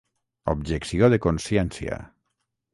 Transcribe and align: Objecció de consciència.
Objecció 0.53 1.11
de 1.15 1.21
consciència. 1.27 2.03